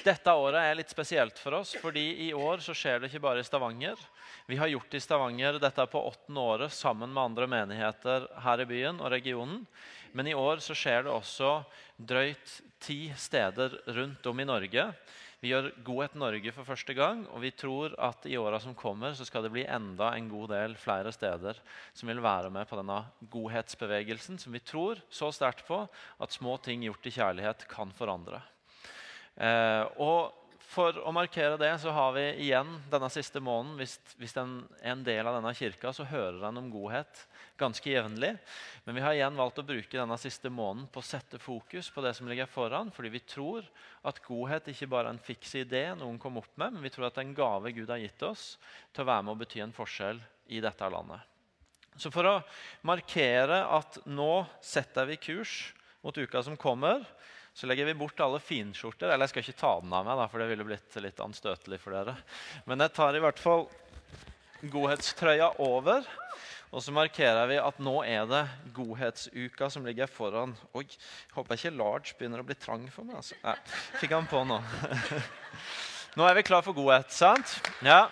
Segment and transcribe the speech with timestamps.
[0.00, 3.42] Dette året er litt spesielt for oss, fordi i år så skjer det ikke bare
[3.42, 4.00] i Stavanger.
[4.48, 8.68] Vi har gjort i Stavanger dette på åttende året sammen med andre menigheter her i
[8.70, 9.66] byen og regionen.
[10.16, 11.50] Men i år så skjer det også
[12.00, 14.86] drøyt ti steder rundt om i Norge.
[15.40, 19.12] Vi gjør Godhet Norge for første gang, og vi tror at i åra som kommer,
[19.16, 21.60] så skal det bli enda en god del flere steder
[21.96, 26.56] som vil være med på denne godhetsbevegelsen, som vi tror så sterkt på at små
[26.64, 28.42] ting gjort i kjærlighet kan forandre.
[29.40, 30.36] Eh, og
[30.70, 34.92] for å markere det så har vi igjen denne siste måneden Hvis, hvis en er
[34.92, 37.24] en del av denne kirka, så hører en om godhet
[37.58, 38.30] ganske jevnlig.
[38.84, 42.04] Men vi har igjen valgt å bruke denne siste måneden på å sette fokus på
[42.04, 42.92] det som ligger foran.
[42.94, 43.66] Fordi vi tror
[44.06, 47.08] at godhet ikke bare er en fiks idé noen kom opp med, men vi tror
[47.08, 48.54] at det er en gave Gud har gitt oss
[48.94, 50.22] til å være med og bety en forskjell
[50.54, 51.26] i dette landet.
[51.98, 52.38] Så for å
[52.86, 55.58] markere at nå setter vi kurs
[56.04, 57.02] mot uka som kommer,
[57.54, 59.10] så legger vi bort alle finskjorter.
[59.10, 61.80] Eller jeg skal ikke ta den av meg, da, for det ville blitt litt anstøtelig
[61.82, 62.16] for dere.
[62.70, 63.66] Men jeg tar i hvert fall
[64.70, 66.06] godhetstrøya over.
[66.70, 68.44] Og så markerer vi at nå er det
[68.76, 70.54] godhetsuka som ligger foran.
[70.78, 70.84] Oi,
[71.34, 73.18] håper ikke large begynner å bli trang for meg.
[73.18, 73.38] altså.
[73.42, 73.56] Nei,
[73.98, 74.60] fikk han på nå.
[76.18, 77.58] Nå er vi klar for godhet, sant?
[77.86, 78.06] Ja.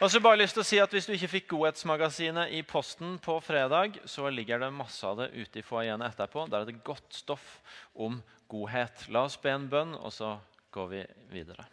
[0.00, 3.18] Og så bare lyst til å si at Hvis du ikke fikk Godhetsmagasinet i posten
[3.20, 6.46] på fredag, så ligger det masse av det ute i foajeen etterpå.
[6.48, 7.58] Der er det godt stoff
[7.92, 9.04] om godhet.
[9.12, 10.38] La oss be en bønn, og så
[10.72, 11.02] går vi
[11.34, 11.68] videre.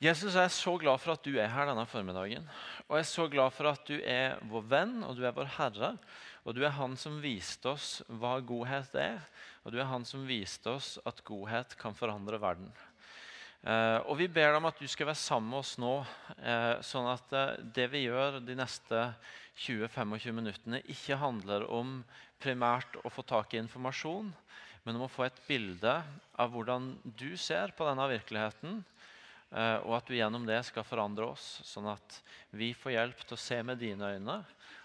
[0.00, 2.48] Jesus, jeg er så glad for at du er her denne formiddagen.
[2.88, 5.52] Og jeg er så glad for at du er vår venn, og du er vår
[5.58, 5.94] Herre.
[6.48, 9.20] Og du er Han som viste oss hva godhet er,
[9.60, 12.72] og du er Han som viste oss at godhet kan forandre verden.
[13.64, 15.94] Uh, og Vi ber deg om at du skal være sammen med oss nå,
[16.38, 19.00] uh, sånn at uh, det vi gjør de neste
[19.64, 21.98] 20-25 minuttene, ikke handler om
[22.42, 24.28] primært å få tak i informasjon,
[24.84, 25.94] men om å få et bilde
[26.38, 28.84] av hvordan du ser på denne virkeligheten,
[29.56, 32.18] og at du gjennom det skal forandre oss, sånn at
[32.50, 34.36] vi får hjelp til å se med dine øyne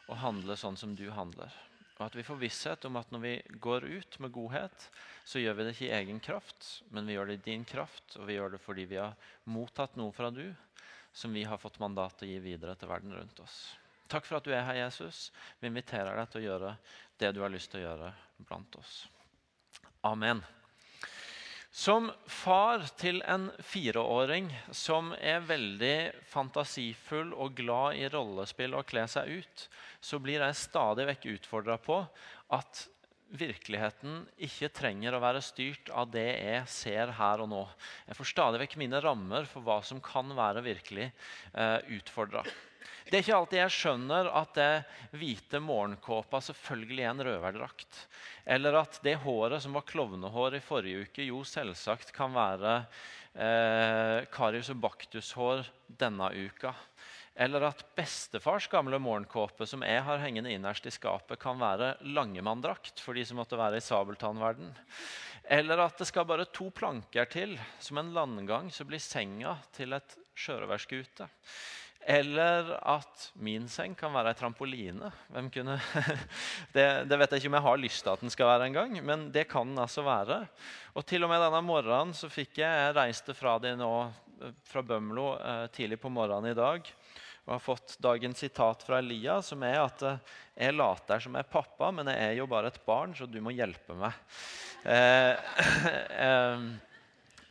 [0.08, 1.52] og handle sånn som du handler.
[2.02, 3.32] Og at vi får visshet om at når vi
[3.62, 4.86] går ut med godhet,
[5.22, 8.16] så gjør vi det ikke i egen kraft, men vi gjør det i din kraft.
[8.18, 9.14] Og vi gjør det fordi vi har
[9.54, 10.48] mottatt noe fra du
[11.14, 13.60] som vi har fått mandat til å gi videre til verden rundt oss.
[14.10, 15.28] Takk for at du er her, Jesus.
[15.62, 16.74] Vi inviterer deg til å gjøre
[17.22, 18.10] det du har lyst til å gjøre
[18.50, 18.96] blant oss.
[20.10, 20.42] Amen.
[21.72, 29.06] Som far til en fireåring som er veldig fantasifull og glad i rollespill og kle
[29.08, 29.64] seg ut,
[30.04, 32.02] så blir jeg stadig vekk utfordra på
[32.58, 32.82] at
[33.32, 37.62] virkeligheten ikke trenger å være styrt av det jeg ser her og nå.
[38.10, 42.44] Jeg får stadig vekk mine rammer for hva som kan være virkelig eh, utfordra.
[43.06, 48.04] Det er ikke alltid jeg skjønner at det hvite morgenkåpa selvfølgelig er en røverdrakt.
[48.46, 52.76] Eller at det håret som var klovnehår i forrige uke, jo selvsagt kan være
[53.34, 55.66] eh, Karius og Baktus-hår
[56.02, 56.76] denne uka.
[57.42, 63.00] Eller at bestefars gamle morgenkåpe som jeg har hengende innerst i skapet, kan være langemanndrakt
[63.02, 64.74] for de som måtte være i sabeltannverden.
[65.52, 67.56] Eller at det skal bare to planker til.
[67.80, 71.28] Som en landgang så blir senga til et sjørøverskute.
[72.10, 75.12] Eller at min seng kan være ei trampoline.
[75.54, 75.78] Kunne...
[76.76, 78.96] Det, det, vet jeg ikke om jeg har lyst til at den skal være engang,
[79.06, 80.44] men det kan den altså være.
[80.96, 83.92] Og til og med denne morgenen så fikk jeg Jeg reiste fra de nå
[84.66, 86.88] fra Bømlo eh, tidlig på morgenen i dag
[87.46, 90.20] og har fått dagens sitat fra Elia, som er at eh,
[90.68, 93.40] jeg later som jeg er pappa, men jeg er jo bare et barn, så du
[93.42, 94.18] må hjelpe meg.
[94.86, 95.34] Eh,
[96.28, 96.68] eh,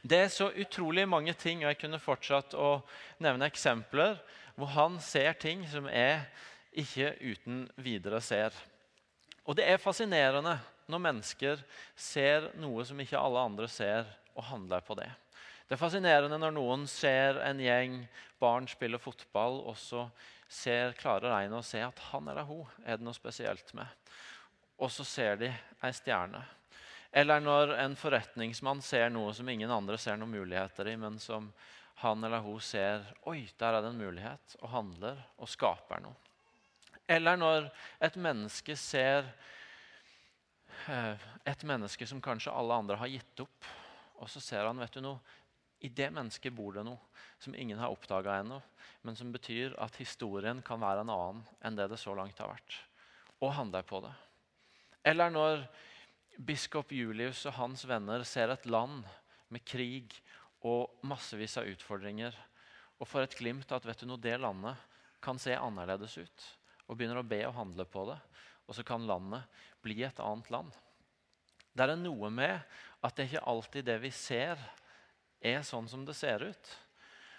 [0.03, 2.81] det er så utrolig mange ting, og jeg kunne fortsatt å
[3.21, 4.17] nevne eksempler
[4.57, 6.23] hvor han ser ting som jeg
[6.81, 8.55] ikke uten videre ser.
[9.45, 10.57] Og det er fascinerende
[10.91, 11.63] når mennesker
[11.99, 15.09] ser noe som ikke alle andre ser, og handler på det.
[15.67, 18.01] Det er fascinerende når noen ser en gjeng
[18.41, 20.07] barn spille fotball, og så
[20.51, 23.87] ser, klarer en å se at han eller hun er det noe spesielt med.
[24.81, 26.41] Og så ser de ei stjerne.
[27.11, 31.51] Eller når en forretningsmann ser noe som ingen andre ser noen muligheter i, men som
[32.01, 36.15] han eller hun ser Oi, der er det en mulighet, og handler og skaper noe.
[37.11, 37.67] Eller når
[38.07, 39.27] et menneske ser
[40.87, 43.69] eh, et menneske som kanskje alle andre har gitt opp,
[44.23, 45.19] og så ser han vet du noe,
[45.81, 47.01] i det mennesket bor det noe
[47.41, 48.61] som ingen har oppdaga ennå,
[49.03, 52.53] men som betyr at historien kan være en annen enn det det så langt har
[52.53, 52.77] vært.
[53.41, 54.13] Og handler på det.
[55.09, 55.65] Eller når
[56.39, 59.03] biskop Julius og hans venner ser et land
[59.51, 60.15] med krig
[60.67, 62.37] og massevis av utfordringer.
[63.01, 64.77] Og får et glimt av at vet du noe, det landet
[65.25, 66.47] kan se annerledes ut.
[66.89, 68.19] Og begynner å be og handle på det.
[68.69, 70.71] Og så kan landet bli et annet land.
[71.73, 72.61] Det er noe med
[73.01, 74.61] at det er ikke alltid det vi ser,
[75.41, 76.73] er sånn som det ser ut.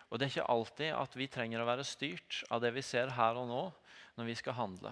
[0.10, 3.14] Og det er ikke alltid at vi trenger å være styrt av det vi ser
[3.16, 3.64] her og nå,
[4.18, 4.92] når vi skal handle.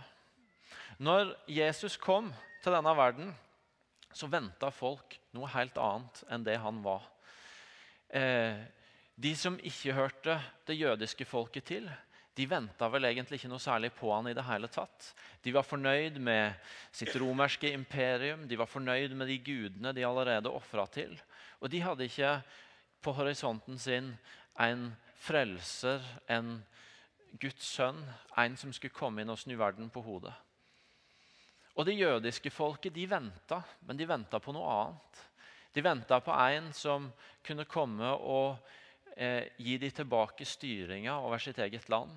[1.02, 2.30] Når Jesus kom
[2.64, 3.34] til denne verden,
[4.14, 7.06] så venta folk noe helt annet enn det han var.
[8.10, 8.58] Eh,
[9.20, 11.90] de som ikke hørte det jødiske folket til,
[12.40, 15.10] de venta vel egentlig ikke noe særlig på han i det hele tatt.
[15.44, 16.56] De var fornøyd med
[16.96, 21.18] sitt romerske imperium, de var fornøyd med de gudene de allerede ofra til.
[21.60, 22.38] Og de hadde ikke
[23.04, 24.14] på horisonten sin
[24.60, 26.62] en frelser, en
[27.40, 28.00] Guds sønn,
[28.40, 30.34] en som skulle komme inn og snu verden på hodet.
[31.80, 35.22] Og Det jødiske folket de venta, men de venta på noe annet.
[35.72, 37.06] De venta på en som
[37.46, 38.58] kunne komme og
[39.16, 42.12] eh, gi de tilbake styringa over sitt eget land.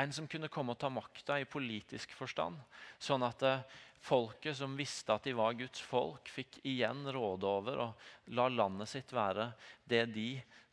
[0.00, 2.56] En som kunne komme og ta makta i politisk forstand,
[2.96, 3.66] sånn at eh,
[4.00, 8.94] folket som visste at de var Guds folk, fikk igjen råde over og la landet
[8.94, 9.50] sitt være
[9.84, 10.30] det de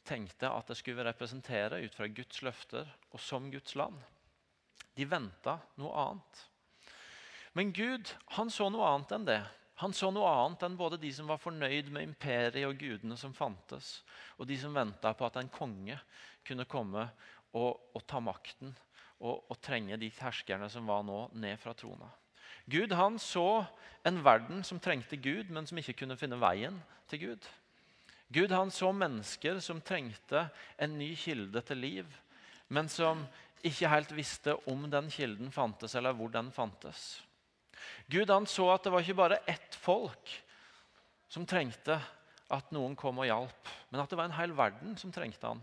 [0.08, 4.00] tenkte at det skulle representere ut fra Guds løfter og som Guds land.
[4.96, 6.46] De venta noe annet.
[7.60, 8.08] Men Gud
[8.38, 9.42] han så noe annet enn det.
[9.82, 13.34] Han så noe annet enn både de som var fornøyd med imperiet og gudene som
[13.36, 13.98] fantes,
[14.40, 15.98] og de som venta på at en konge
[16.48, 17.04] kunne komme
[17.52, 18.72] og, og ta makten
[19.20, 22.08] og, og, trenge de herskerne som var nå, ned fra trona.
[22.72, 23.66] Gud han så
[24.08, 26.80] en verden som trengte Gud, men som ikke kunne finne veien
[27.12, 27.54] til Gud.
[28.32, 30.48] Gud han så mennesker som trengte
[30.80, 32.20] en ny kilde til liv,
[32.72, 33.28] men som
[33.68, 37.18] ikke helt visste om den kilden fantes, eller hvor den fantes.
[38.12, 40.32] Gud han så at det var ikke bare ett folk
[41.30, 42.00] som trengte
[42.50, 45.62] at noen kom og hjalp, men at det var en hel verden som trengte han.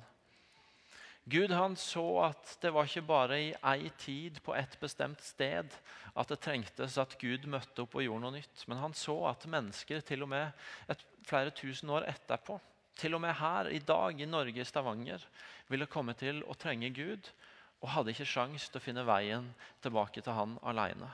[1.27, 5.73] Gud han så at det var ikke bare i ei tid på et bestemt sted
[6.15, 8.63] at det trengtes at Gud møtte opp og gjorde noe nytt.
[8.71, 10.55] Men han så at mennesker til og med
[10.87, 12.61] et, flere tusen år etterpå,
[12.97, 15.27] til og med her i dag i Norge, i Stavanger,
[15.67, 17.27] ville komme til å trenge Gud
[17.83, 19.51] og hadde ikke sjans til å finne veien
[19.83, 21.11] tilbake til han alene.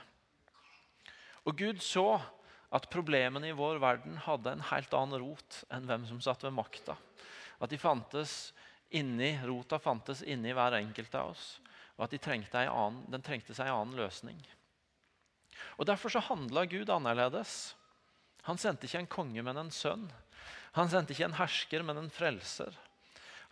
[1.43, 2.07] Og Gud så
[2.73, 6.55] at problemene i vår verden hadde en helt annen rot enn hvem som satt ved
[6.55, 6.95] makta.
[7.61, 8.53] At de fantes
[8.93, 11.45] inni, rota fantes inni hver enkelt av oss,
[11.97, 14.39] og at de trengte annen, den trengte seg en annen løsning.
[15.77, 17.75] Og Derfor så handla Gud annerledes.
[18.49, 20.07] Han sendte ikke en konge, men en sønn.
[20.73, 22.73] Han sendte ikke en hersker, men en frelser.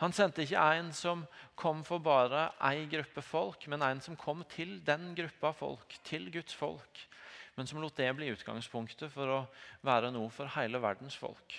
[0.02, 1.28] Han sendte ikke en som
[1.60, 6.32] kom for bare ei gruppe folk, men en som kom til den gruppa folk, til
[6.34, 7.06] Guds folk
[7.62, 9.40] men som lot det bli utgangspunktet for å
[9.86, 11.54] være noe for hele verdens folk.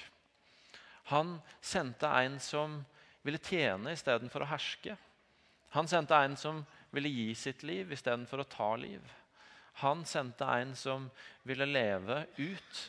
[1.14, 2.80] Han sendte en som
[3.22, 4.96] ville tjene istedenfor å herske.
[5.76, 9.04] Han sendte en som ville gi sitt liv istedenfor å ta liv.
[9.84, 11.04] Han sendte en som
[11.46, 12.80] ville leve ut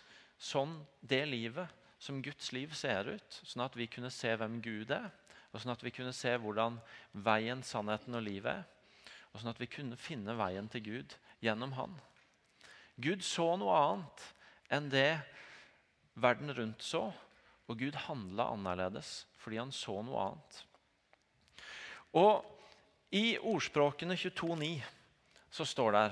[0.42, 0.74] sånn
[1.06, 1.70] det livet
[2.02, 5.12] som Guds liv ser ut, sånn at vi kunne se hvem Gud er,
[5.54, 6.82] og sånn at vi kunne se hvordan
[7.14, 11.78] veien, sannheten og livet er, og sånn at vi kunne finne veien til Gud gjennom
[11.78, 11.94] Han.
[12.96, 14.26] Gud så noe annet
[14.74, 15.18] enn det
[16.14, 17.08] verden rundt så,
[17.68, 20.60] og Gud handla annerledes fordi han så noe annet.
[22.14, 22.46] Og
[23.14, 24.76] I ordspråkene 22,9
[25.54, 26.06] så står det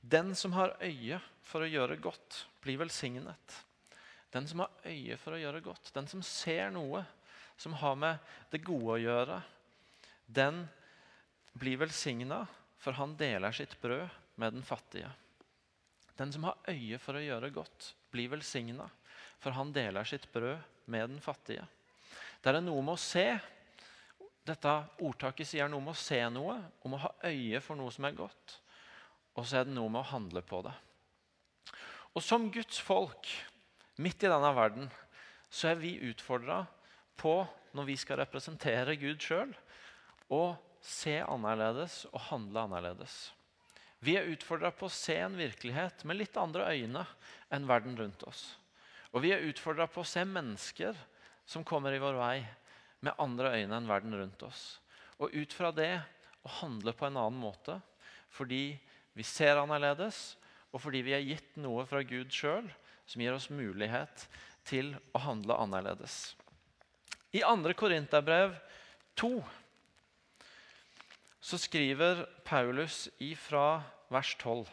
[0.00, 3.56] Den som har øye for å gjøre godt, blir velsignet.
[4.32, 7.04] Den som har øye for å gjøre godt, den som ser noe
[7.58, 8.18] som har med
[8.52, 9.40] det gode å gjøre,
[10.26, 10.66] den
[11.58, 12.44] blir velsigna,
[12.78, 14.06] for han deler sitt brød
[14.38, 15.10] med den fattige.
[16.18, 18.88] Den som har øye for å gjøre godt, blir velsigna,
[19.38, 20.58] for han deler sitt brød
[20.90, 21.66] med den fattige.
[22.42, 23.26] Det er noe med å se.
[24.48, 26.56] Dette ordtaket sier noe om å se noe,
[26.86, 28.58] om å ha øye for noe som er godt.
[29.38, 30.74] Og så er det noe med å handle på det.
[32.16, 33.28] Og som Guds folk
[34.02, 34.88] midt i denne verden
[35.50, 36.64] så er vi utfordra
[37.18, 37.40] på,
[37.76, 39.52] når vi skal representere Gud sjøl,
[40.32, 43.28] å se annerledes og handle annerledes.
[44.04, 47.04] Vi er utfordra på å se en virkelighet med litt andre øyne
[47.54, 48.42] enn verden rundt oss.
[49.10, 50.96] Og vi er utfordra på å se mennesker
[51.48, 52.36] som kommer i vår vei,
[53.00, 54.78] med andre øyne enn verden rundt oss.
[55.18, 55.94] Og ut fra det
[56.46, 57.78] å handle på en annen måte
[58.34, 58.76] fordi
[59.16, 60.36] vi ser annerledes,
[60.70, 62.68] og fordi vi er gitt noe fra Gud sjøl
[63.08, 64.26] som gir oss mulighet
[64.68, 66.36] til å handle annerledes.
[67.32, 67.72] I 2.
[67.76, 68.54] Korinterbrev
[69.18, 69.32] 2
[71.48, 73.80] så skriver Paulus ifra
[74.12, 74.66] vers 12.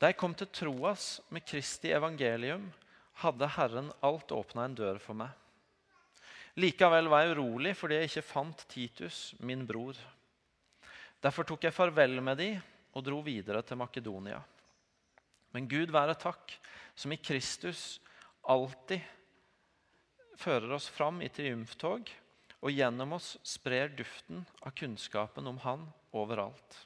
[0.00, 2.70] Da jeg kom til troas med Kristi evangelium,
[3.20, 5.28] hadde Herren alt åpna en dør for meg.
[6.56, 9.98] Likevel var jeg urolig fordi jeg ikke fant Titus, min bror.
[11.20, 12.50] Derfor tok jeg farvel med de
[12.96, 14.40] og dro videre til Makedonia.
[15.52, 16.56] Men Gud være takk,
[16.96, 17.98] som i Kristus
[18.40, 19.04] alltid
[20.40, 22.08] fører oss fram i triumftog
[22.64, 25.84] og gjennom oss sprer duften av kunnskapen om Han
[26.16, 26.78] overalt.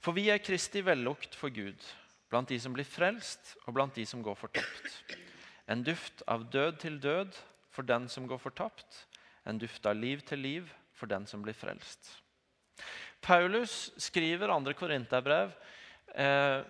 [0.00, 1.82] For vi er Kristi vellukt for Gud,
[2.30, 5.16] blant de som blir frelst, og blant de som går fortapt.
[5.66, 7.34] En duft av død til død
[7.74, 9.04] for den som går fortapt,
[9.44, 12.14] en duft av liv til liv for den som blir frelst.
[13.20, 15.50] Paulus skriver andre korinterbrev
[16.14, 16.62] eh,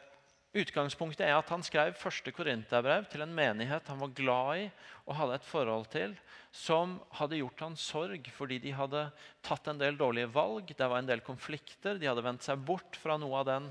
[0.50, 4.64] Utgangspunktet er at han skrev første korinterbrev til en menighet han var glad i
[5.04, 6.16] og hadde et forhold til,
[6.50, 9.04] som hadde gjort han sorg fordi de hadde
[9.46, 10.72] tatt en del dårlige valg.
[10.74, 12.00] Det var en del konflikter.
[12.02, 13.70] De hadde vendt seg bort fra noe av den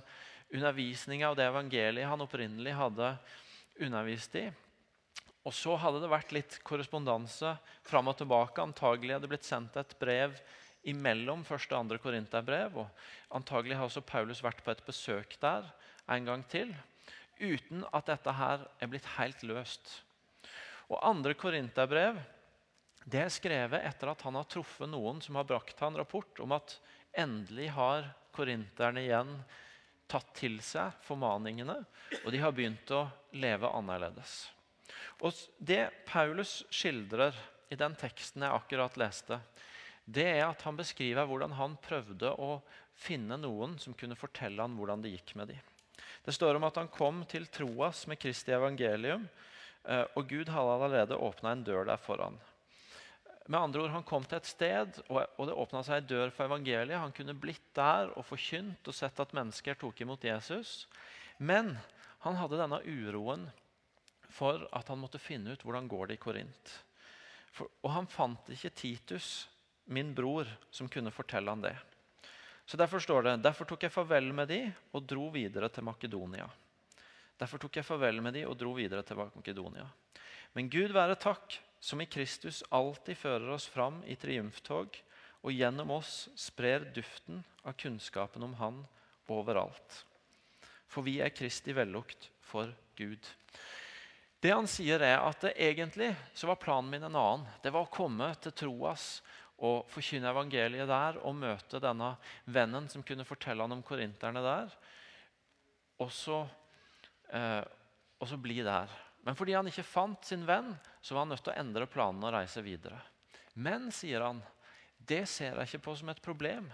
[0.56, 3.12] undervisninga og det evangeliet han opprinnelig hadde
[3.84, 4.48] undervist i.
[5.44, 7.58] Og så hadde det vært litt korrespondanse
[7.88, 8.64] fram og tilbake.
[8.64, 10.40] Antagelig hadde det blitt sendt et brev
[10.88, 12.80] imellom første og andre korinterbrev.
[12.86, 15.68] Og antagelig har også Paulus vært på et besøk der
[16.10, 16.74] en gang til,
[17.40, 20.02] uten at dette her er blitt helt løst.
[20.90, 22.20] Og andre korinterbrev
[23.10, 26.54] det er skrevet etter at han har truffet noen som har brakt han rapport om
[26.58, 26.76] at
[27.18, 29.32] endelig har korinterne igjen
[30.10, 31.78] tatt til seg formaningene,
[32.24, 33.06] og de har begynt å
[33.38, 34.50] leve annerledes.
[35.22, 37.36] Og Det Paulus skildrer
[37.70, 39.40] i den teksten jeg akkurat leste,
[40.10, 42.56] det er at han beskriver hvordan han prøvde å
[42.98, 45.68] finne noen som kunne fortelle han hvordan det gikk med dem.
[46.30, 49.24] Det står om at han kom til Troas med Kristi evangelium,
[49.82, 52.38] eh, og Gud hadde allerede åpna en dør der foran.
[53.48, 56.46] Med andre ord, Han kom til et sted, og det åpna seg en dør for
[56.46, 57.02] evangeliet.
[57.02, 60.86] Han kunne blitt der og forkynt og sett at mennesker tok imot Jesus.
[61.40, 61.80] Men
[62.20, 63.50] han hadde denne uroen
[64.30, 66.76] for at han måtte finne ut hvordan går det i Korint.
[67.82, 69.50] Og han fant ikke Titus,
[69.86, 71.78] min bror, som kunne fortelle han det.
[72.70, 74.60] Så Derfor står det derfor tok jeg farvel med de
[74.94, 76.46] og dro videre til Makedonia.
[77.42, 79.88] Derfor tok jeg farvel med de og dro videre til Makedonia.
[80.54, 85.00] Men Gud være takk, som i Kristus alltid fører oss fram i triumftog
[85.42, 88.84] og gjennom oss sprer duften av kunnskapen om Han
[89.34, 90.04] overalt.
[90.86, 93.34] For vi er Kristi vellukt for Gud.
[94.40, 97.50] Det han sier er at egentlig så var planen min en annen.
[97.64, 99.24] Det var å komme til Troas
[99.66, 102.14] og forkynne evangeliet der og møte denne
[102.48, 104.72] vennen som kunne fortelle han om korinterne der.
[106.00, 106.46] Og så,
[107.36, 107.64] eh,
[108.20, 108.92] og så bli der.
[109.28, 112.30] Men fordi han ikke fant sin venn, så var han nødt til å endre planene
[112.30, 113.02] og reise videre.
[113.60, 114.40] Men, sier han,
[114.96, 116.72] det ser jeg ikke på som et problem.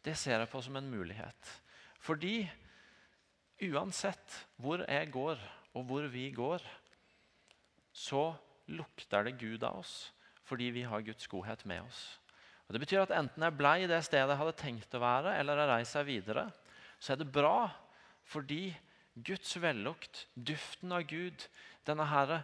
[0.00, 1.52] Det ser jeg på som en mulighet.
[2.00, 2.46] Fordi
[3.68, 5.40] uansett hvor jeg går,
[5.76, 6.64] og hvor vi går,
[7.92, 8.30] så
[8.72, 9.96] lukter det Gud av oss
[10.46, 12.00] fordi vi har Guds godhet med oss.
[12.66, 15.36] Og det betyr at Enten jeg ble i det stedet jeg hadde tenkt å være,
[15.38, 16.46] eller jeg reiser videre,
[16.98, 17.68] så er det bra
[18.26, 18.74] fordi
[19.26, 21.46] Guds vellukt, duften av Gud,
[21.86, 22.40] denne her,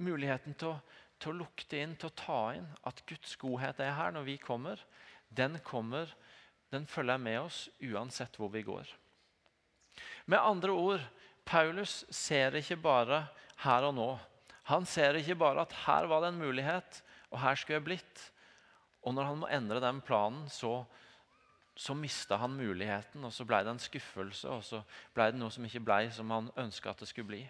[0.00, 0.80] muligheten til å,
[1.20, 4.36] til å lukte inn, til å ta inn at Guds godhet er her når vi
[4.40, 4.80] kommer,
[5.28, 6.12] den kommer,
[6.70, 8.86] den følger med oss uansett hvor vi går.
[10.30, 11.02] Med andre ord,
[11.44, 13.24] Paulus ser ikke bare
[13.64, 14.10] her og nå.
[14.70, 18.26] Han ser ikke bare at her var det en mulighet, og her skulle jeg blitt.
[19.02, 20.84] Og når han må endre den planen, så,
[21.74, 23.24] så mista han muligheten.
[23.24, 24.82] Og så ble det en skuffelse, og så
[25.16, 27.42] ble det noe som ikke ble som han ønska at det skulle bli.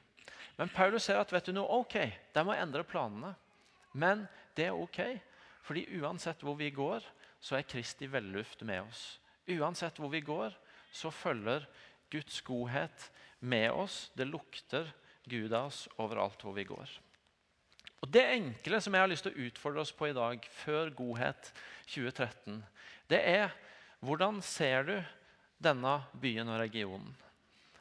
[0.56, 1.96] Men Paulus ser at vet du noe, ok,
[2.34, 3.34] de må endre planene.
[3.92, 5.02] Men det er ok,
[5.66, 7.04] fordi uansett hvor vi går,
[7.40, 9.04] så er Kristi velluft med oss.
[9.50, 10.54] Uansett hvor vi går,
[10.92, 11.66] så følger
[12.12, 13.10] Guds godhet
[13.40, 14.10] med oss.
[14.14, 14.90] Det lukter
[15.30, 16.90] Gud av oss overalt hvor vi går.
[18.00, 20.92] Og Det enkle som jeg har lyst til å utfordre oss på i dag, før
[20.96, 21.50] Godhet
[21.90, 22.62] 2013,
[23.12, 23.52] det er
[24.00, 24.94] hvordan ser du
[25.60, 27.12] denne byen og regionen?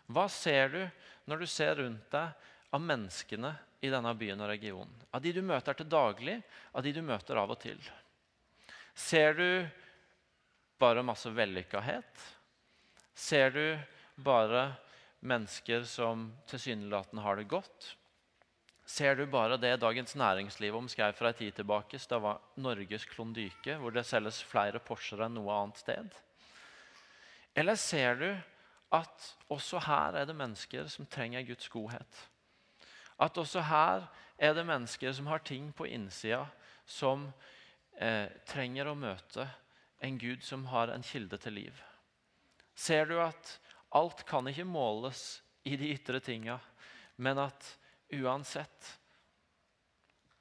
[0.10, 0.82] Hva ser du
[1.30, 4.96] når du ser rundt deg av menneskene i denne byen og regionen?
[5.16, 6.40] Av de du møter til daglig,
[6.74, 7.80] av de du møter av og til?
[8.92, 9.48] Ser du
[10.82, 12.26] bare masse vellykkahet?
[13.16, 13.64] Ser du
[14.20, 14.74] bare
[15.20, 17.94] mennesker som tilsynelatende har det godt?
[18.90, 23.76] Ser du bare det Dagens Næringsliv omskrev fra en tid tilbake, det var Norges klondyke,
[23.78, 26.16] hvor det selges flere Porscher enn noe annet sted?
[27.54, 28.30] Eller ser du
[28.98, 32.22] at også her er det mennesker som trenger Guds godhet?
[33.22, 34.08] At også her
[34.40, 36.48] er det mennesker som har ting på innsida
[36.90, 37.28] som
[37.94, 39.46] eh, trenger å møte
[40.02, 41.84] en Gud som har en kilde til liv?
[42.74, 43.60] Ser du at
[43.94, 46.58] alt kan ikke måles i de ytre tinga,
[47.22, 47.76] men at
[48.18, 48.96] Uansett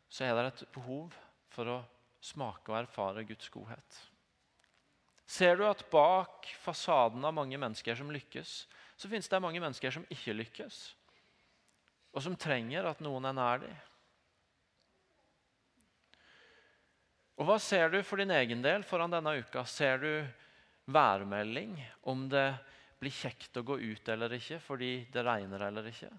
[0.08, 1.12] så er det et behov
[1.52, 1.78] for å
[2.25, 3.98] smake og erfare Guds godhet.
[5.28, 8.52] Ser du at bak fasaden av mange mennesker som lykkes,
[8.96, 10.78] så finnes det mange mennesker som ikke lykkes,
[12.16, 13.76] og som trenger at noen er nær dem.
[17.38, 19.62] Og Hva ser du for din egen del foran denne uka?
[19.68, 20.10] Ser du
[20.90, 21.76] værmelding
[22.10, 22.48] om det
[22.98, 26.10] blir kjekt å gå ut eller ikke fordi det regner eller ikke?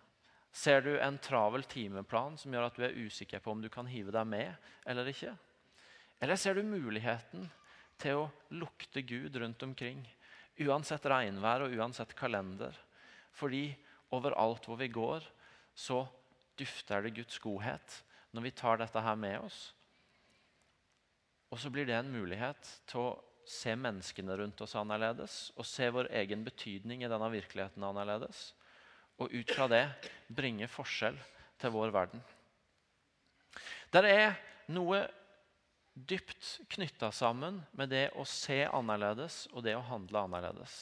[0.52, 3.90] Ser du en travel timeplan som gjør at du er usikker på om du kan
[3.90, 5.36] hive deg med eller ikke?
[6.20, 7.48] Eller ser du muligheten
[8.00, 10.02] til å lukte Gud rundt omkring,
[10.60, 12.76] uansett regnvær og uansett kalender?
[13.32, 13.70] Fordi
[14.16, 15.24] overalt hvor vi går,
[15.76, 16.04] så
[16.60, 18.02] dufter det Guds godhet
[18.36, 19.60] når vi tar dette her med oss.
[21.50, 23.18] Og så blir det en mulighet til å
[23.50, 28.52] se menneskene rundt oss annerledes og se vår egen betydning i denne virkeligheten annerledes.
[29.20, 29.86] Og ut fra det
[30.28, 31.18] bringe forskjell
[31.60, 32.22] til vår verden.
[33.92, 34.38] Det er
[34.72, 35.02] noe
[35.94, 40.78] dypt knytta sammen med det å se annerledes og det å handle annerledes.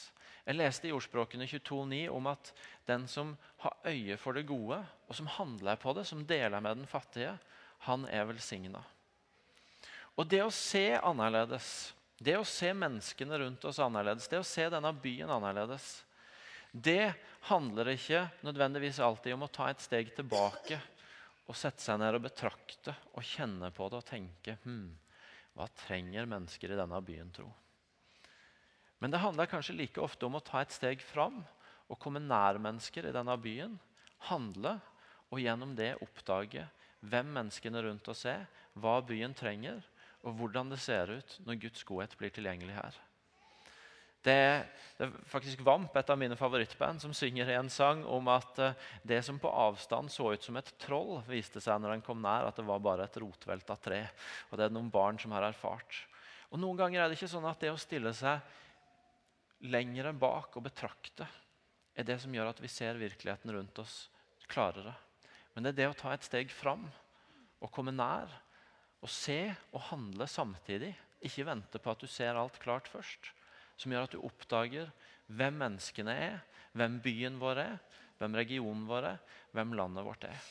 [0.48, 2.52] Jeg leste i Ordspråkene 22,9 om at
[2.88, 4.78] den som har øye for det gode,
[5.08, 7.34] og som handler på det, som deler med den fattige,
[7.84, 8.80] han er velsigna.
[10.16, 14.64] Og det å se annerledes, det å se menneskene rundt oss annerledes, det å se
[14.72, 15.98] denne byen annerledes,
[16.84, 17.14] det
[17.48, 20.78] handler ikke nødvendigvis alltid om å ta et steg tilbake
[21.48, 24.90] og sette seg ned og betrakte og kjenne på det og tenke hm,
[25.56, 27.48] hva trenger mennesker i denne byen, tro?
[28.98, 31.40] Men det handler kanskje like ofte om å ta et steg fram
[31.88, 33.78] og komme nær mennesker i denne byen.
[34.28, 34.76] Handle
[35.30, 36.66] og gjennom det oppdage
[37.06, 39.82] hvem menneskene rundt oss er, hva byen trenger,
[40.26, 42.96] og hvordan det ser ut når Guds godhet blir tilgjengelig her.
[44.24, 44.64] Det,
[44.98, 48.60] det er faktisk Vamp, et av mine favorittband, som synger i en sang om at
[48.60, 52.22] uh, det som på avstand så ut som et troll, viste seg når den kom
[52.24, 54.02] nær at det var bare et rotvelta tre.
[54.50, 56.02] Og det er noen barn som har erfart.
[56.50, 60.64] Og Noen ganger er det ikke sånn at det å stille seg lenger bak og
[60.68, 61.26] betrakte
[61.98, 64.06] er det som gjør at vi ser virkeligheten rundt oss
[64.50, 64.94] klarere.
[65.54, 66.86] Men det er det å ta et steg fram
[67.58, 68.30] og komme nær
[69.02, 69.40] og se
[69.72, 70.92] og handle samtidig.
[71.26, 73.32] Ikke vente på at du ser alt klart først.
[73.78, 74.90] Som gjør at du oppdager
[75.28, 76.38] hvem menneskene er,
[76.76, 77.76] hvem byen vår er,
[78.18, 79.20] hvem regionen vår er,
[79.54, 80.46] hvem landet vårt er.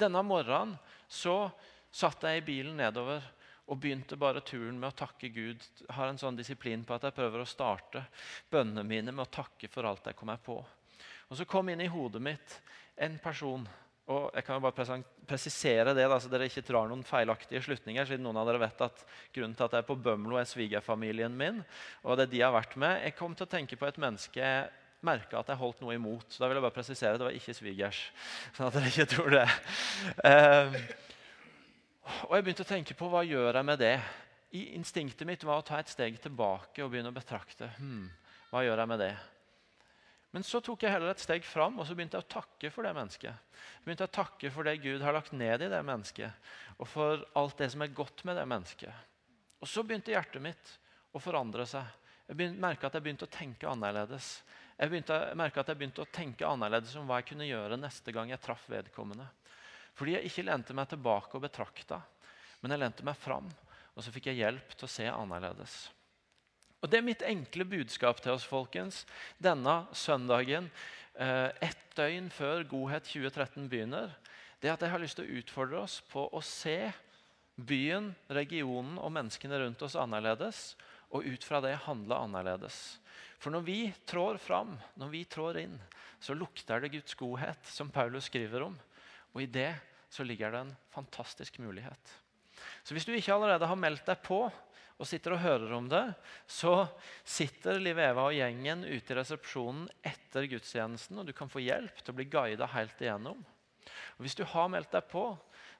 [0.00, 0.74] Denne morgenen
[1.10, 1.50] så
[1.92, 3.22] satt jeg i bilen nedover
[3.70, 5.62] og begynte bare turen med å takke Gud.
[5.84, 8.02] Jeg har en sånn disiplin på at jeg prøver å starte
[8.50, 10.56] bønnene mine med å takke for alt jeg kommer på.
[11.30, 12.56] Og Så kom inn i hodet mitt
[12.98, 13.68] en person
[14.10, 18.06] og jeg kan jo bare presisere det, da, så dere ikke drar noen feilaktige slutninger.
[18.08, 21.36] siden noen av dere vet at Grunnen til at jeg er på Bømlo, er svigerfamilien
[21.36, 21.62] min.
[22.02, 23.02] og det de har vært med.
[23.04, 24.70] Jeg kom til å tenke på et menneske jeg
[25.06, 26.26] merka at jeg holdt noe imot.
[26.28, 28.00] så da vil jeg bare presisere, Det var ikke svigers.
[28.56, 29.48] sånn at dere ikke tror det.
[30.24, 30.74] Uh,
[32.26, 34.00] og jeg begynte å tenke på hva gjør jeg med det.
[34.52, 37.70] I Instinktet mitt var å ta et steg tilbake og begynne å betrakte.
[37.78, 38.10] Hmm,
[38.50, 39.14] hva gjør jeg med det?
[40.30, 42.86] Men så tok jeg heller et steg fram og så begynte jeg å takke for
[42.86, 43.56] det mennesket.
[43.60, 47.24] Jeg begynte å takke for det Gud har lagt ned i det mennesket, og for
[47.38, 49.08] alt det som er godt med det mennesket.
[49.60, 50.76] Og så begynte hjertet mitt
[51.12, 51.84] å forandre seg.
[52.30, 54.36] Jeg merka at jeg begynte å tenke annerledes.
[54.78, 58.14] Jeg begynte, merka at jeg begynte å tenke annerledes om hva jeg kunne gjøre neste
[58.14, 59.26] gang jeg traff vedkommende.
[59.98, 61.98] Fordi jeg ikke lente meg tilbake og betrakta,
[62.62, 63.50] men jeg lente meg fram.
[63.96, 65.74] Og så fikk jeg hjelp til å se annerledes.
[66.80, 69.04] Og Det er mitt enkle budskap til oss folkens,
[69.36, 70.70] denne søndagen.
[71.12, 74.14] Eh, ett døgn før Godhet 2013 begynner.
[74.60, 76.92] Det er at Jeg har lyst til å utfordre oss på å se
[77.56, 80.74] byen, regionen og menneskene rundt oss annerledes.
[81.12, 82.98] Og ut fra det handle annerledes.
[83.40, 85.76] For når vi trår fram, når vi trår inn,
[86.20, 88.76] så lukter det Guds godhet, som Paulus skriver om.
[89.34, 89.74] Og i det
[90.08, 92.16] så ligger det en fantastisk mulighet.
[92.84, 94.46] Så hvis du ikke allerede har meldt deg på
[95.00, 96.04] og sitter og hører om det,
[96.44, 96.84] så
[97.24, 102.02] sitter Liv Eva og gjengen ute i resepsjonen etter gudstjenesten, og du kan få hjelp
[102.02, 103.40] til å bli guida helt igjennom.
[104.18, 105.24] Og Hvis du har meldt deg på,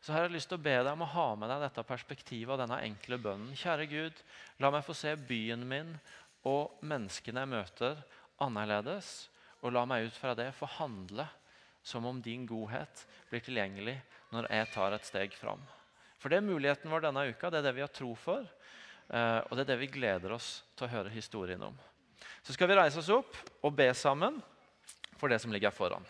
[0.01, 2.55] så har jeg lyst til å be deg om å ha med deg dette perspektivet
[2.55, 3.53] og denne enkle bønnen.
[3.61, 4.23] Kjære Gud,
[4.65, 5.93] la meg få se byen min
[6.49, 8.01] og menneskene jeg møter,
[8.41, 9.29] annerledes.
[9.61, 11.27] Og la meg ut fra det få handle
[11.85, 13.99] som om din godhet blir tilgjengelig
[14.33, 15.61] når jeg tar et steg fram.
[16.21, 17.51] For det er muligheten vår denne uka.
[17.51, 18.49] Det er det vi har tro for.
[19.11, 21.75] Uh, og det er det vi gleder oss til å høre historien om.
[22.47, 24.39] Så skal vi reise oss opp og be sammen
[25.19, 26.07] for det som ligger foran.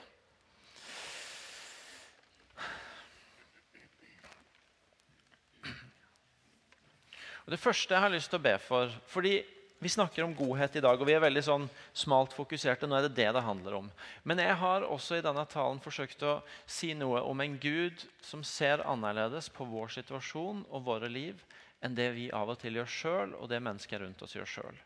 [7.50, 9.40] Og det første jeg har lyst til å be for fordi
[9.80, 11.62] Vi snakker om godhet i dag, og vi er veldig sånn
[11.96, 12.84] smalt fokuserte.
[12.84, 13.86] Nå er det det det handler om.
[14.28, 16.34] Men jeg har også i denne talen forsøkt å
[16.68, 21.40] si noe om en Gud som ser annerledes på vår situasjon og våre liv
[21.80, 24.80] enn det vi av og til gjør sjøl, og det mennesker rundt oss gjør sjøl.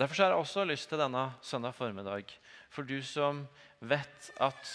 [0.00, 2.32] Derfor har jeg også lyst til denne søndag formiddag,
[2.72, 3.44] for du som
[3.80, 4.72] vet at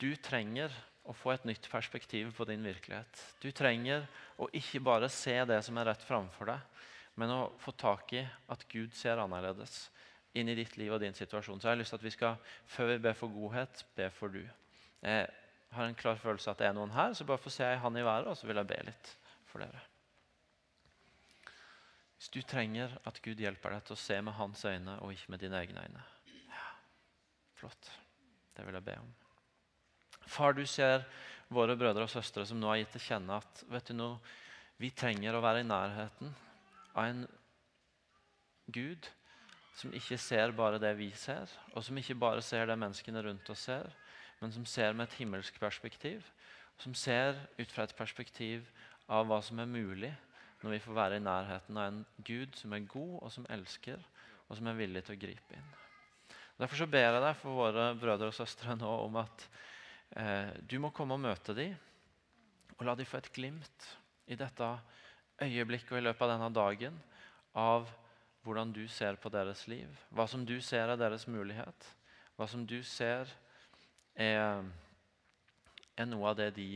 [0.00, 0.72] du trenger
[1.04, 3.24] å få et nytt perspektiv på din virkelighet.
[3.40, 4.06] Du trenger
[4.40, 6.84] å ikke bare se det som er rett framfor deg,
[7.20, 9.88] men å få tak i at Gud ser annerledes
[10.34, 11.60] inn i ditt liv og din situasjon.
[11.60, 14.34] Så jeg har lyst til at vi skal, før vi ber for godhet, be for
[14.34, 14.42] du.
[15.04, 15.28] Jeg
[15.76, 18.00] har en klar følelse at det er noen her, så bare få se ei hand
[18.00, 19.12] i været, og så vil jeg be litt
[19.50, 19.93] for dere.
[22.24, 25.34] Hvis du trenger at Gud hjelper deg til å se med hans øyne og ikke
[25.34, 26.04] med dine egne øyne
[26.48, 26.62] ja,
[27.60, 27.90] Flott.
[28.56, 29.10] Det vil jeg be om.
[30.24, 31.04] Far, du ser
[31.52, 34.16] våre brødre og søstre som nå har gitt til kjenne at vet du noe,
[34.80, 36.32] vi trenger å være i nærheten
[36.94, 37.22] av en
[38.72, 39.12] Gud
[39.76, 43.52] som ikke ser bare det vi ser, og som ikke bare ser det menneskene rundt
[43.52, 43.92] oss ser,
[44.40, 46.24] men som ser med et himmelsk perspektiv.
[46.80, 48.64] Som ser ut fra et perspektiv
[49.12, 50.16] av hva som er mulig
[50.64, 54.00] når vi får være i nærheten av en Gud som er god, og som elsker,
[54.48, 55.72] og som er villig til å gripe inn.
[56.56, 59.44] Derfor så ber jeg deg for våre brødre og søstre nå om at
[60.16, 61.74] eh, du må komme og møte dem,
[62.78, 63.90] og la dem få et glimt
[64.30, 64.70] i dette
[65.42, 66.96] øyeblikket og i løpet av denne dagen
[67.58, 67.90] av
[68.44, 69.90] hvordan du ser på deres liv.
[70.10, 71.90] Hva som du ser er deres mulighet.
[72.36, 73.30] Hva som du ser
[74.14, 74.64] er,
[75.96, 76.68] er noe av det de,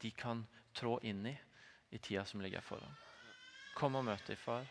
[0.00, 0.44] de, kan
[0.76, 1.36] trå inn i
[1.94, 3.05] i tida som ligger foran.
[3.76, 4.64] Kom og møt dem, far,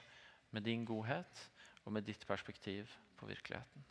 [0.52, 1.50] med din godhet
[1.86, 2.90] og med ditt perspektiv
[3.20, 3.86] på virkeligheten.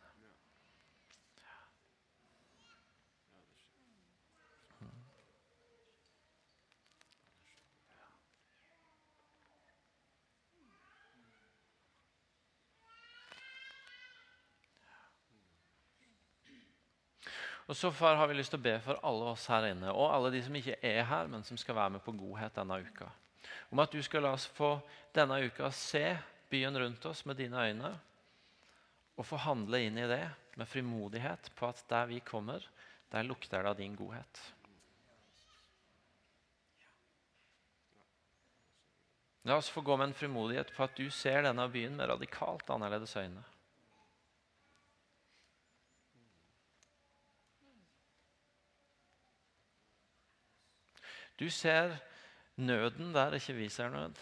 [17.66, 20.11] Og så far, har vi lyst til å be for alle oss her inne, og
[20.12, 23.09] alle de som ikke er her, men som skal være med på godhet denne uka.
[23.70, 24.76] Om at du skal la oss få
[25.14, 26.16] denne uka se
[26.50, 27.92] byen rundt oss med dine øyne,
[29.14, 30.24] og få handle inn i det
[30.58, 32.62] med frimodighet på at der vi kommer,
[33.10, 34.42] der lukter det av din godhet.
[39.44, 42.70] La oss få gå med en frimodighet på at du ser denne byen med radikalt
[42.72, 43.42] annerledes øyne.
[51.38, 51.98] Du ser
[52.56, 54.14] nøden der ikke vi ser nød.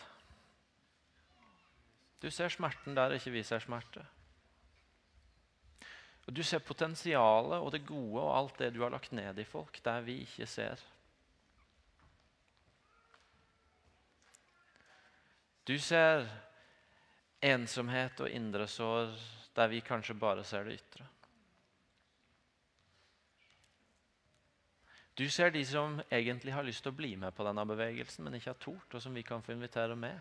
[2.23, 4.07] Du ser smerten der ikke vi ser smerte.
[6.27, 9.45] Og Du ser potensialet og det gode og alt det du har lagt ned i
[9.45, 10.79] folk, der vi ikke ser.
[15.67, 16.27] Du ser
[17.43, 19.15] ensomhet og indre sår
[19.57, 21.07] der vi kanskje bare ser det ytre.
[25.15, 28.39] Du ser de som egentlig har lyst til å bli med på denne bevegelsen, men
[28.39, 30.21] ikke har tort, og som vi kan få invitere med.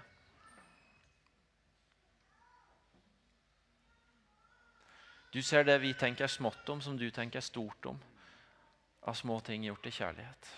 [5.31, 8.01] Du ser det vi tenker smått om, som du tenker stort om,
[9.07, 10.49] av små ting gjort i kjærlighet.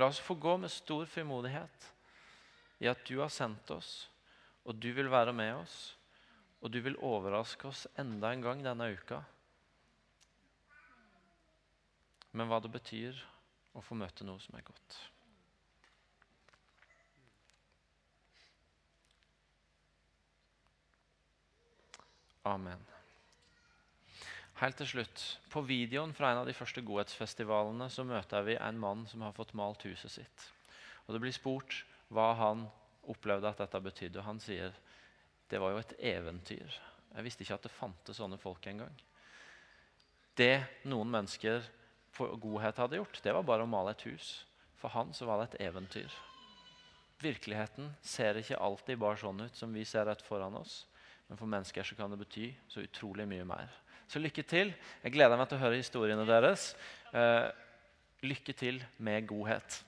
[0.00, 1.90] La oss få gå med stor frimodighet
[2.80, 4.08] i at du har sendt oss,
[4.64, 5.76] og du vil være med oss,
[6.64, 9.20] og du vil overraske oss enda en gang denne uka
[12.32, 13.18] men hva det betyr
[13.76, 14.96] å få møte noe som er godt.
[22.48, 22.80] Amen.
[24.62, 28.78] Helt til slutt, På videoen fra en av de første godhetsfestivalene så møter vi en
[28.78, 30.46] mann som har fått malt huset sitt.
[31.06, 32.66] Og Det blir spurt hva han
[33.10, 34.18] opplevde at dette betydde.
[34.20, 34.74] Og han sier
[35.50, 36.78] det var jo et eventyr.
[37.12, 38.94] Jeg visste ikke at det fantes sånne folk engang.
[40.34, 41.60] Det noen mennesker
[42.16, 44.42] godhet hadde gjort, det var bare å male et hus.
[44.80, 46.12] For han så var det et eventyr.
[47.22, 50.82] Virkeligheten ser ikke alltid bare sånn ut som vi ser rett foran oss.
[51.28, 53.70] Men for mennesker så kan det bety så utrolig mye mer.
[54.10, 54.72] Så lykke til.
[55.04, 56.72] Jeg gleder meg til å høre historiene deres.
[57.14, 57.46] Eh,
[58.26, 59.78] lykke til med godhet.